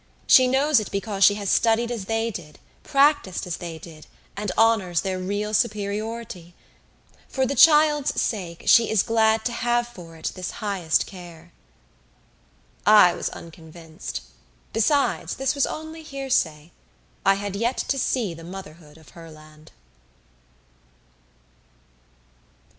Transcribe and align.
She 0.25 0.47
knows 0.47 0.79
it 0.79 0.89
because 0.89 1.23
she 1.23 1.35
has 1.35 1.51
studied 1.51 1.91
as 1.91 2.05
they 2.05 2.31
did, 2.31 2.57
practiced 2.81 3.45
as 3.45 3.57
they 3.57 3.77
did, 3.77 4.07
and 4.35 4.51
honors 4.57 5.01
their 5.01 5.19
real 5.19 5.53
superiority. 5.53 6.55
For 7.29 7.45
the 7.45 7.53
child's 7.53 8.19
sake, 8.19 8.63
she 8.65 8.89
is 8.89 9.03
glad 9.03 9.45
to 9.45 9.51
have 9.51 9.87
for 9.87 10.15
it 10.15 10.31
this 10.33 10.53
highest 10.57 11.05
care." 11.05 11.51
I 12.83 13.13
was 13.13 13.29
unconvinced. 13.29 14.21
Besides, 14.73 15.35
this 15.35 15.53
was 15.53 15.67
only 15.67 16.01
hearsay; 16.01 16.71
I 17.23 17.35
had 17.35 17.55
yet 17.55 17.77
to 17.77 17.99
see 17.99 18.33
the 18.33 18.43
motherhood 18.43 18.97
of 18.97 19.09
Herland. 19.09 19.71